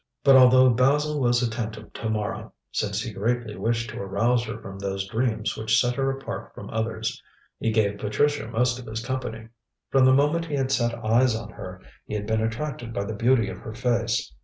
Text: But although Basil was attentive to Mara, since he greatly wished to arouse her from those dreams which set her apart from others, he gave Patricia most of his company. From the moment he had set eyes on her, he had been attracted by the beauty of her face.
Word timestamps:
But 0.23 0.35
although 0.35 0.71
Basil 0.71 1.19
was 1.19 1.43
attentive 1.43 1.93
to 1.93 2.09
Mara, 2.09 2.51
since 2.71 3.03
he 3.03 3.13
greatly 3.13 3.55
wished 3.55 3.91
to 3.91 3.99
arouse 4.01 4.43
her 4.45 4.57
from 4.59 4.79
those 4.79 5.07
dreams 5.07 5.55
which 5.55 5.79
set 5.79 5.93
her 5.93 6.09
apart 6.09 6.55
from 6.55 6.71
others, 6.71 7.21
he 7.59 7.71
gave 7.71 7.99
Patricia 7.99 8.47
most 8.47 8.79
of 8.79 8.87
his 8.87 9.05
company. 9.05 9.49
From 9.91 10.05
the 10.05 10.11
moment 10.15 10.45
he 10.45 10.55
had 10.55 10.71
set 10.71 10.95
eyes 11.05 11.35
on 11.35 11.49
her, 11.51 11.79
he 12.07 12.15
had 12.15 12.25
been 12.25 12.41
attracted 12.41 12.93
by 12.95 13.03
the 13.03 13.13
beauty 13.13 13.47
of 13.47 13.59
her 13.59 13.75
face. 13.75 14.33